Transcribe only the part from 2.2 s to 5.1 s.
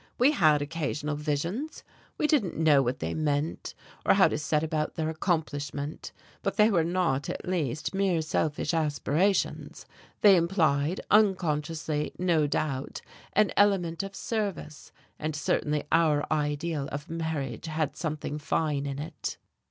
didn't know what they meant, or how to set about